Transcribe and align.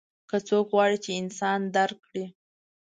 که 0.29 0.37
څوک 0.47 0.65
غواړي 0.73 0.97
چې 1.03 1.11
انسان 1.21 1.59
درک 1.75 1.97
کړي. 2.07 2.25